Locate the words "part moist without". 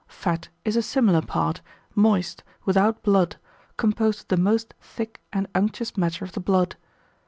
1.21-3.03